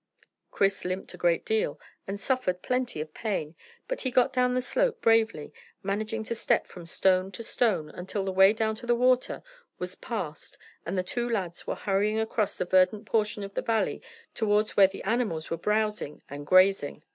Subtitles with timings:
[0.49, 3.53] Chris limped a great deal, and suffered plenty of pain,
[3.87, 8.25] but he got down the slope bravely, managing to step from stone to stone until
[8.25, 9.43] the way down to the water
[9.77, 14.01] was passed and the two lads were hurrying across the verdant portion of the valley
[14.33, 17.03] towards where the animals were browsing and grazing.